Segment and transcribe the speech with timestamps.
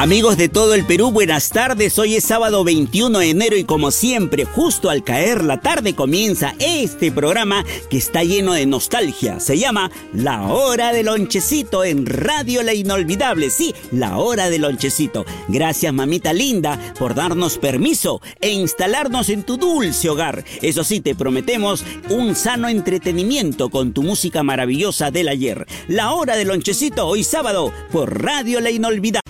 [0.00, 1.98] Amigos de todo el Perú, buenas tardes.
[1.98, 6.54] Hoy es sábado 21 de enero y como siempre, justo al caer la tarde comienza
[6.58, 9.40] este programa que está lleno de nostalgia.
[9.40, 13.50] Se llama La Hora del Lonchecito en Radio La Inolvidable.
[13.50, 15.26] Sí, La Hora del Lonchecito.
[15.48, 20.46] Gracias, mamita linda, por darnos permiso e instalarnos en tu dulce hogar.
[20.62, 25.66] Eso sí, te prometemos un sano entretenimiento con tu música maravillosa del ayer.
[25.88, 29.29] La Hora del Lonchecito hoy sábado por Radio La Inolvidable.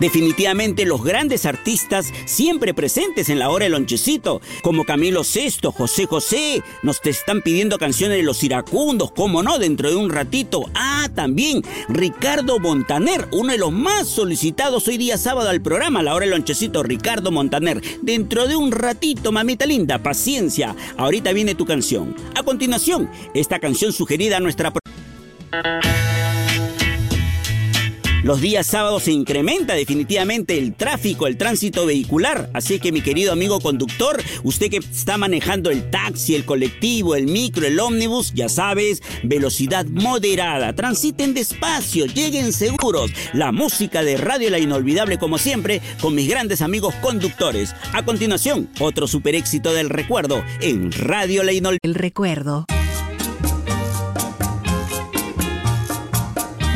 [0.00, 6.06] Definitivamente los grandes artistas siempre presentes en la hora del lonchecito, como Camilo Sesto, José
[6.06, 10.64] José, nos te están pidiendo canciones de los iracundos, como no, dentro de un ratito.
[10.74, 16.14] Ah, también Ricardo Montaner, uno de los más solicitados hoy día sábado al programa, la
[16.14, 17.82] hora del lonchecito, Ricardo Montaner.
[18.02, 20.74] Dentro de un ratito, mamita linda, paciencia.
[20.96, 22.16] Ahorita viene tu canción.
[22.34, 24.72] A continuación, esta canción sugerida a nuestra...
[28.22, 32.50] Los días sábados se incrementa definitivamente el tráfico, el tránsito vehicular.
[32.52, 37.26] Así que mi querido amigo conductor, usted que está manejando el taxi, el colectivo, el
[37.26, 40.74] micro, el ómnibus, ya sabes, velocidad moderada.
[40.74, 43.10] Transiten despacio, lleguen seguros.
[43.32, 47.74] La música de Radio La Inolvidable como siempre con mis grandes amigos conductores.
[47.94, 51.80] A continuación, otro super éxito del recuerdo en Radio La Inolvidable.
[51.82, 52.66] El recuerdo.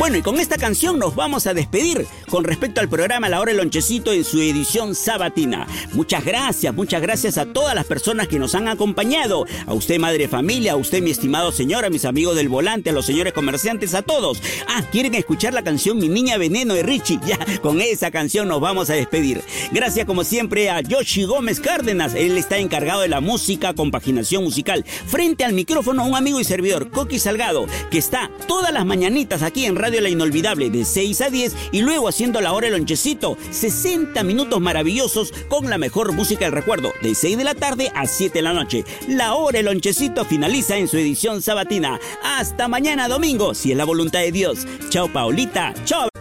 [0.05, 3.53] Bueno, y con esta canción nos vamos a despedir con respecto al programa La Hora
[3.53, 5.69] del Lonchecito en su edición sabatina.
[5.93, 9.47] Muchas gracias, muchas gracias a todas las personas que nos han acompañado.
[9.69, 12.93] A usted, madre familia, a usted, mi estimado señor, a mis amigos del volante, a
[12.93, 14.43] los señores comerciantes, a todos.
[14.67, 17.21] Ah, ¿quieren escuchar la canción Mi Niña Veneno de Richie?
[17.25, 19.41] Ya, con esa canción nos vamos a despedir.
[19.71, 22.17] Gracias, como siempre, a Yoshi Gómez Cárdenas.
[22.17, 24.85] Él está encargado de la música, compaginación musical.
[25.07, 29.67] Frente al micrófono, un amigo y servidor, Coqui Salgado, que está todas las mañanitas aquí
[29.67, 33.37] en Radio la Inolvidable de 6 a 10 y luego haciendo la hora el lonchecito.
[33.51, 38.07] 60 minutos maravillosos con la mejor música del recuerdo de 6 de la tarde a
[38.07, 38.83] 7 de la noche.
[39.09, 42.01] La hora el lonchecito finaliza en su edición sabatina.
[42.23, 44.67] Hasta mañana domingo, si es la voluntad de Dios.
[44.89, 46.14] Chao Paulita, chao.